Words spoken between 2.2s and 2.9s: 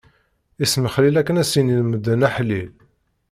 aḥlil!